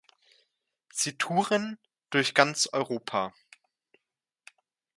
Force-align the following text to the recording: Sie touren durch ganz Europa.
Sie 0.91 1.15
touren 1.15 1.77
durch 2.09 2.33
ganz 2.33 2.65
Europa. 2.71 3.35